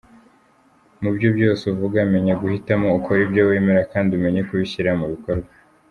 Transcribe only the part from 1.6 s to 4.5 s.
uvuga menya guhitamo, ukore ibyo wemera kandi umenye